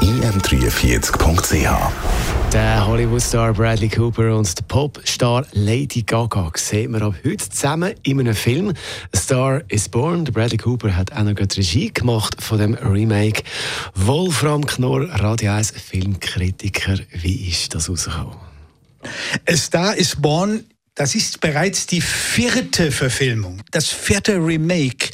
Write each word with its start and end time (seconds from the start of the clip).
im43.ch 0.00 2.52
Der 2.52 2.86
Hollywood-Star 2.86 3.52
Bradley 3.52 3.88
Cooper 3.88 4.36
und 4.36 4.58
der 4.58 4.64
Popstar 4.64 5.46
Lady 5.52 6.02
Gaga 6.02 6.50
sehen 6.56 6.92
wir 6.92 7.02
ab 7.02 7.14
heute 7.24 7.48
zusammen 7.48 7.94
in 8.02 8.20
einem 8.20 8.34
Film. 8.34 8.72
A 9.14 9.16
Star 9.16 9.62
is 9.68 9.88
Born. 9.88 10.24
Bradley 10.24 10.56
Cooper 10.56 10.96
hat 10.96 11.12
auch 11.12 11.22
noch 11.22 11.34
die 11.34 11.56
Regie 11.56 11.92
gemacht 11.92 12.40
von 12.40 12.58
dem 12.58 12.74
Remake. 12.74 13.42
Wolfram 13.94 14.64
Knorr, 14.64 15.08
Radio 15.20 15.52
1 15.52 15.72
Filmkritiker. 15.72 16.98
Wie 17.12 17.48
ist 17.48 17.74
das 17.74 17.90
rausgekommen? 17.90 18.36
A 19.48 19.56
Star 19.56 19.96
is 19.96 20.16
Born 20.16 20.64
das 21.00 21.14
ist 21.14 21.40
bereits 21.40 21.86
die 21.86 22.02
vierte 22.02 22.92
Verfilmung, 22.92 23.62
das 23.70 23.88
vierte 23.88 24.34
Remake. 24.34 25.08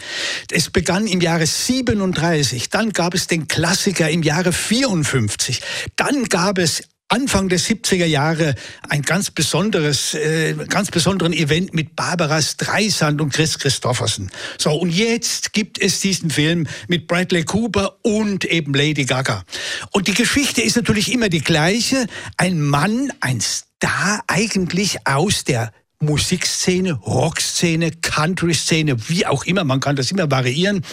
Es 0.51 0.71
begann 0.71 1.07
im 1.07 1.21
Jahre 1.21 1.47
37, 1.47 2.71
dann 2.71 2.93
gab 2.93 3.15
es 3.15 3.27
den 3.27 3.49
Klassiker 3.49 4.09
im 4.11 4.23
Jahre 4.23 4.53
54, 4.53 5.61
dann 5.97 6.25
gab 6.25 6.59
es 6.59 6.83
Anfang 7.09 7.49
der 7.49 7.61
70er 7.61 8.05
Jahre 8.05 8.57
ein 8.89 9.03
ganz 9.03 9.31
besonderes, 9.31 10.15
äh, 10.15 10.55
ganz 10.69 10.91
besonderen 10.91 11.33
Event 11.33 11.73
mit 11.73 11.95
Barbara 11.95 12.43
Streisand 12.43 13.21
und 13.21 13.33
Chris 13.33 13.61
Christofferson. 13.61 14.29
So, 14.59 14.73
und 14.73 14.91
jetzt 14.91 15.53
gibt 15.53 15.81
es 15.81 16.01
diesen 16.01 16.31
Film 16.31 16.67
mit 16.89 17.07
Bradley 17.07 17.45
Cooper 17.45 17.99
und 18.03 18.45
eben 18.45 18.75
Lady 18.75 19.05
Gaga. 19.05 19.45
Und 19.93 20.09
die 20.09 20.15
Geschichte 20.15 20.63
ist 20.63 20.75
natürlich 20.75 21.13
immer 21.13 21.29
die 21.29 21.43
gleiche. 21.43 22.07
Ein 22.39 22.61
Mann, 22.61 23.13
ein 23.21 23.41
Star 23.41 24.25
eigentlich 24.27 24.99
aus 25.05 25.45
der 25.45 25.73
Musikszene, 26.01 26.93
Rockszene, 26.93 27.91
Country-Szene, 27.91 29.09
wie 29.09 29.27
auch 29.27 29.45
immer, 29.45 29.65
man 29.65 29.81
kann 29.81 29.97
das 29.97 30.11
immer 30.11 30.31
variieren, 30.31 30.85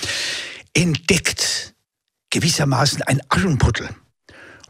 entdeckt 0.74 1.74
gewissermaßen 2.30 3.02
ein 3.04 3.22
Aschenputtel 3.30 3.90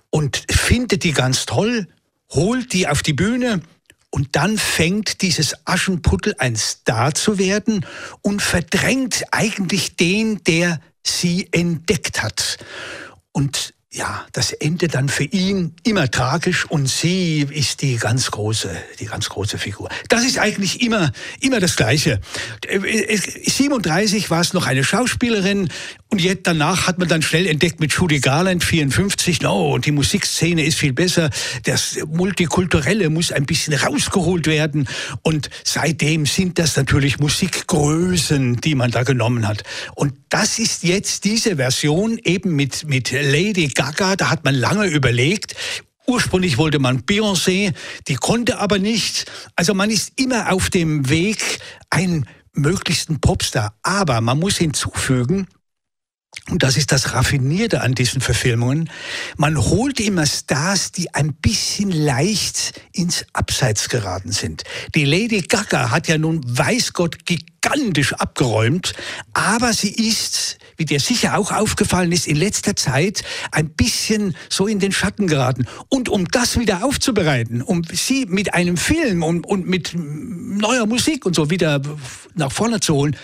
und 0.10 0.44
findet 0.52 1.04
die 1.04 1.14
ganz 1.14 1.46
toll, 1.46 1.88
holt 2.32 2.74
die 2.74 2.88
auf 2.88 3.04
die 3.04 3.14
Bühne 3.14 3.62
und 4.10 4.36
dann 4.36 4.58
fängt 4.58 5.22
dieses 5.22 5.56
Aschenputtel 5.66 6.36
ein 6.38 6.56
Star 6.56 7.16
zu 7.16 7.40
werden 7.40 7.86
und 8.22 8.42
verdrängt 8.42 9.24
eigentlich 9.32 9.96
den, 9.96 10.44
der 10.44 10.80
sie 11.04 11.48
entdeckt 11.52 12.22
hat. 12.22 12.58
Und 13.32 13.74
ja, 13.94 14.26
das 14.32 14.54
Ende 14.54 14.88
dann 14.88 15.08
für 15.08 15.24
ihn 15.24 15.76
immer 15.84 16.10
tragisch 16.10 16.66
und 16.66 16.90
sie 16.90 17.42
ist 17.42 17.84
die 17.84 17.98
ganz 17.98 18.32
große, 18.32 18.76
die 19.00 19.06
ganz 19.06 19.30
große 19.30 19.60
Figur. 19.60 19.88
Das 20.10 20.24
ist 20.24 20.40
eigentlich 20.40 20.82
immer, 20.82 21.12
immer 21.42 21.60
das 21.60 21.76
Gleiche. 21.76 22.20
37 22.68 24.32
war 24.32 24.42
es 24.42 24.54
noch 24.54 24.66
eine 24.66 24.84
Schauspielerin 24.84 25.70
und 26.14 26.22
jetzt 26.22 26.46
danach 26.46 26.86
hat 26.86 27.00
man 27.00 27.08
dann 27.08 27.24
schnell 27.24 27.48
entdeckt 27.48 27.80
mit 27.80 27.92
Judy 27.92 28.20
Garland 28.20 28.64
54, 28.64 29.42
no, 29.42 29.80
die 29.80 29.92
Musikszene 29.92 30.64
ist 30.64 30.78
viel 30.78 30.94
besser. 30.94 31.32
Das 31.64 31.98
Multikulturelle 32.08 33.10
muss 33.10 33.32
ein 33.32 33.48
bisschen 33.48 33.74
rausgeholt 33.74 34.46
werden 34.46 34.88
und 35.24 35.50
seitdem 35.64 36.28
sind 36.28 36.60
das 36.60 36.76
natürlich 36.78 37.18
Musikgrößen, 37.18 38.58
die 38.58 38.76
man 38.76 38.92
da 38.92 39.02
genommen 39.02 39.48
hat. 39.48 39.64
Und 39.96 40.14
das 40.30 40.60
ist 40.60 40.84
jetzt 40.84 41.24
diese 41.24 41.56
Version 41.56 42.20
eben 42.24 42.56
mit, 42.56 42.88
mit 42.88 43.12
Lady 43.12 43.70
Gaga. 43.70 44.16
Da 44.16 44.30
hat 44.30 44.44
man 44.44 44.54
lange 44.54 44.86
überlegt. 44.86 45.56
Ursprünglich 46.06 46.60
wollte 46.60 46.78
man 46.78 47.02
Beyoncé, 47.02 47.74
die 48.08 48.16
konnte 48.18 48.60
aber 48.60 48.78
nicht. 48.78 49.26
Also 49.56 49.74
man 49.74 49.90
ist 49.90 50.12
immer 50.18 50.54
auf 50.54 50.70
dem 50.70 51.10
Weg, 51.10 51.58
einen 51.90 52.28
möglichsten 52.54 53.20
Popstar. 53.20 53.80
Aber 53.82 54.22
man 54.22 54.38
muss 54.38 54.58
hinzufügen, 54.58 55.48
und 56.54 56.62
das 56.62 56.78
ist 56.78 56.92
das 56.92 57.16
Raffinierte 57.16 57.82
an 57.82 57.96
diesen 57.96 58.22
Verfilmungen. 58.22 58.88
Man 59.38 59.58
holt 59.58 60.00
immer 60.00 60.28
Stars, 60.28 60.92
die 60.92 61.12
ein 61.16 61.34
bisschen 61.34 61.90
leicht 61.92 62.80
ins 62.92 63.26
Abseits 63.34 63.90
geraten 63.90 64.32
sind. 64.32 64.62
Die 64.94 65.04
Lady 65.04 65.42
Gaga 65.42 65.90
hat 65.90 66.08
ja 66.08 66.20
nun, 66.20 66.42
weiß 66.46 66.94
Gott, 66.94 67.26
gigantisch 67.26 68.14
abgeräumt, 68.14 68.94
aber 69.34 69.74
sie 69.74 69.90
ist, 69.96 70.60
wie 70.78 70.86
dir 70.86 71.00
sicher 71.00 71.40
auch 71.40 71.52
aufgefallen 71.52 72.12
ist, 72.12 72.28
in 72.28 72.36
letzter 72.36 72.76
Zeit 72.76 73.24
ein 73.52 73.70
bisschen 73.70 74.36
so 74.48 74.68
in 74.68 74.78
den 74.78 74.92
Schatten 74.92 75.26
geraten. 75.26 75.66
Und 75.90 76.08
um 76.08 76.28
das 76.28 76.60
wieder 76.60 76.86
aufzubereiten, 76.86 77.64
um 77.64 77.82
sie 77.92 78.28
mit 78.28 78.54
einem 78.54 78.78
Film 78.78 79.24
und, 79.24 79.48
und 79.48 79.68
mit 79.68 79.94
neuer 79.96 80.86
Musik 80.86 81.26
und 81.26 81.36
so 81.36 81.50
wieder 81.50 81.82
nach 82.36 82.52
vorne 82.52 82.80
zu 82.80 82.94
holen, 82.94 83.16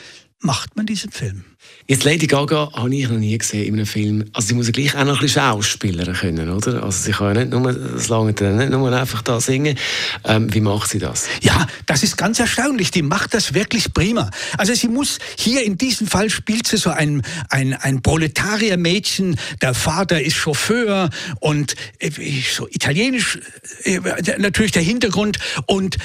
macht 0.42 0.76
man 0.78 0.86
diesen 0.86 1.12
Film. 1.12 1.44
Jetzt 1.88 2.06
Lady 2.06 2.28
Gaga 2.28 2.72
habe 2.74 2.96
ich 2.96 3.10
noch 3.10 3.18
nie 3.18 3.38
gesehen 3.38 3.66
in 3.66 3.74
einem 3.74 3.86
Film. 3.86 4.26
Also 4.32 4.50
sie 4.50 4.54
muss 4.54 4.68
ja 4.68 4.72
gleich 4.72 4.96
auch 4.96 5.04
noch 5.04 5.16
ein 5.16 5.22
bisschen 5.22 5.42
Schauspielerin 5.42 6.14
können, 6.14 6.50
oder? 6.50 6.84
Also 6.84 7.04
sie 7.04 7.12
kann 7.12 7.36
ja 7.36 7.44
nicht 7.44 7.52
nur, 7.52 7.74
das 7.74 8.08
lange 8.08 8.32
nicht 8.32 8.72
nur 8.72 8.94
einfach 8.94 9.22
da 9.22 9.42
singen. 9.42 9.78
Ähm, 10.24 10.54
wie 10.54 10.62
macht 10.62 10.90
sie 10.90 11.00
das? 11.00 11.28
Ja, 11.42 11.68
das 11.88 12.04
ist 12.04 12.16
ganz 12.16 12.40
erstaunlich. 12.40 12.92
Die 12.92 13.02
macht 13.02 13.34
das 13.34 13.54
wirklich 13.54 13.94
prima. 13.94 14.30
Also 14.58 14.74
sie 14.74 14.88
muss, 14.88 15.20
hier 15.38 15.66
in 15.66 15.78
diesem 15.78 16.08
Fall 16.08 16.30
spielt 16.30 16.68
sie 16.68 16.78
so 16.78 16.92
ein, 16.92 17.22
ein, 17.50 17.74
ein 17.74 18.02
Proletariermädchen. 18.02 19.38
Der 19.62 19.74
Vater 19.74 20.22
ist 20.22 20.36
Chauffeur 20.36 21.10
und 21.40 21.76
äh, 21.98 22.12
so 22.56 22.68
italienisch 22.70 23.40
äh, 23.84 24.00
natürlich 24.38 24.72
der 24.72 24.84
Hintergrund 24.84 25.40
und 25.66 25.98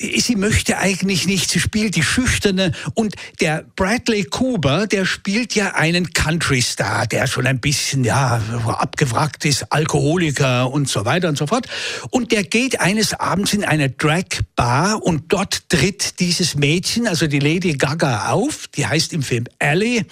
sie 0.00 0.36
möchte 0.36 0.78
eigentlich 0.78 1.26
nicht, 1.26 1.50
sie 1.50 1.60
spielt 1.60 1.94
die 1.94 2.02
Schüchterne 2.02 2.72
und 2.94 3.14
der 3.40 3.64
Bradley 3.76 4.24
Cooper, 4.24 4.86
der 4.86 5.04
spielt 5.04 5.54
ja 5.54 5.74
einen 5.74 6.12
Country-Star, 6.12 7.06
der 7.06 7.26
schon 7.26 7.46
ein 7.46 7.60
bisschen, 7.60 8.04
ja, 8.04 8.40
abgewrackt 8.66 9.44
ist, 9.44 9.70
Alkoholiker 9.70 10.70
und 10.70 10.88
so 10.88 11.04
weiter 11.04 11.28
und 11.28 11.36
so 11.36 11.46
fort. 11.46 11.66
Und 12.10 12.32
der 12.32 12.44
geht 12.44 12.80
eines 12.80 13.12
Abends 13.12 13.52
in 13.52 13.64
eine 13.64 13.90
Drag-Bar 13.90 15.02
und 15.02 15.32
dort 15.32 15.68
tritt 15.68 16.18
dieses 16.18 16.54
Mädchen, 16.54 17.06
also 17.06 17.26
die 17.26 17.38
Lady 17.38 17.74
Gaga 17.74 18.30
auf, 18.30 18.68
die 18.68 18.86
heißt 18.86 19.12
im 19.12 19.22
Film 19.22 19.44
Ellie 19.58 20.06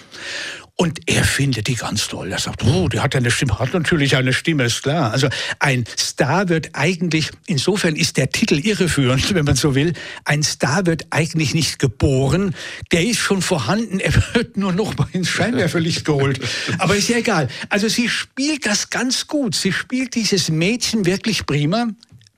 und 0.81 1.01
er 1.07 1.25
findet 1.25 1.67
die 1.67 1.75
ganz 1.75 2.07
toll. 2.07 2.31
Er 2.31 2.39
sagt, 2.39 2.63
oh, 2.63 2.87
die 2.87 3.01
hat 3.01 3.13
eine 3.13 3.31
Stimme, 3.31 3.59
hat 3.59 3.73
natürlich 3.73 4.15
eine 4.15 4.31
Stimme, 4.31 4.63
ist 4.63 4.81
klar. 4.81 5.11
Also 5.11 5.27
ein 5.59 5.83
Star 5.97 6.47
wird 6.47 6.69
eigentlich, 6.71 7.31
insofern 7.47 7.97
ist 7.97 8.15
der 8.15 8.29
Titel 8.29 8.57
irreführend, 8.57 9.33
wenn 9.33 9.43
man 9.43 9.57
so 9.57 9.75
will. 9.75 9.91
Ein 10.23 10.41
Star 10.41 10.85
wird 10.85 11.07
eigentlich 11.09 11.53
nicht 11.53 11.79
geboren, 11.79 12.55
der 12.93 13.03
ist 13.03 13.19
schon 13.19 13.41
vorhanden, 13.41 13.99
er 13.99 14.13
wird 14.33 14.55
nur 14.55 14.71
noch 14.71 14.95
mal 14.97 15.09
ins 15.11 15.27
Scheinwerferlicht 15.27 16.05
geholt. 16.05 16.39
Aber 16.77 16.95
ist 16.95 17.09
ja 17.09 17.17
egal. 17.17 17.49
Also 17.67 17.89
sie 17.89 18.07
spielt 18.07 18.65
das 18.65 18.89
ganz 18.89 19.27
gut. 19.27 19.55
Sie 19.55 19.73
spielt 19.73 20.15
dieses 20.15 20.47
Mädchen 20.47 21.05
wirklich 21.05 21.45
prima 21.45 21.87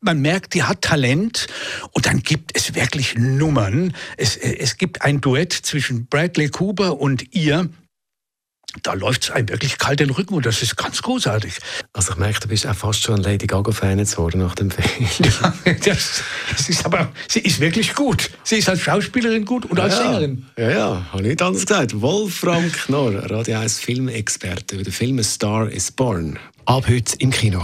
man 0.03 0.19
merkt, 0.19 0.55
die 0.55 0.63
hat 0.63 0.81
Talent 0.81 1.45
und 1.91 2.07
dann 2.07 2.23
gibt 2.23 2.57
es 2.57 2.73
wirklich 2.73 3.13
Nummern. 3.19 3.93
Es, 4.17 4.35
es 4.35 4.77
gibt 4.77 5.03
ein 5.03 5.21
Duett 5.21 5.53
zwischen 5.53 6.07
Bradley 6.07 6.49
Cooper 6.49 6.99
und 6.99 7.35
ihr 7.35 7.69
da 8.83 8.93
läuft 8.93 9.23
es 9.23 9.31
einem 9.31 9.49
wirklich 9.49 9.77
kalt 9.77 9.99
den 9.99 10.09
Rücken 10.09 10.33
und 10.33 10.45
das 10.45 10.61
ist 10.61 10.77
ganz 10.77 11.01
großartig. 11.01 11.57
Also 11.93 12.13
ich 12.13 12.17
merke, 12.17 12.39
du 12.39 12.47
bist 12.47 12.65
auch 12.65 12.75
fast 12.75 13.03
schon 13.03 13.15
ein 13.15 13.23
Lady 13.23 13.47
Gaga-Fan 13.47 13.97
geworden 13.97 14.41
nach 14.41 14.55
dem 14.55 14.71
Film. 14.71 15.09
ja, 15.65 15.73
das, 15.73 16.23
das, 16.51 16.69
ist 16.69 16.85
aber, 16.85 17.11
sie 17.27 17.39
ist 17.39 17.59
wirklich 17.59 17.93
gut. 17.93 18.31
Sie 18.43 18.57
ist 18.57 18.69
als 18.69 18.81
Schauspielerin 18.81 19.45
gut 19.45 19.65
und 19.65 19.79
als 19.79 19.95
ja, 19.95 20.03
Sängerin. 20.03 20.45
Ja, 20.57 20.71
ja, 20.71 21.05
habe 21.11 21.23
nicht 21.23 21.41
anders 21.41 21.65
gesagt. 21.65 21.99
Wolfram 21.99 22.71
Knorr, 22.71 23.29
Radio 23.29 23.59
1 23.59 23.79
Filmexperte 23.79 24.75
über 24.75 24.83
den 24.83 24.93
Film 24.93 25.19
A 25.19 25.23
Star 25.23 25.69
is 25.69 25.91
Born. 25.91 26.39
Ab 26.65 26.85
heute 26.87 27.15
im 27.19 27.31
Kino. 27.31 27.63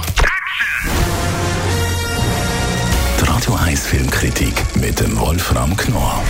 Die 3.20 3.26
Radio 3.26 3.56
1 3.56 3.88
Filmkritik 3.88 4.54
mit 4.76 5.00
dem 5.00 5.18
Wolfram 5.18 5.76
Knorr 5.78 6.24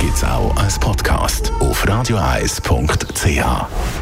gibt 0.00 0.16
es 0.16 0.24
auch 0.24 0.56
als 0.56 0.78
Podcast 0.78 1.52
auf 1.60 1.86
radioeis.ch. 1.86 4.01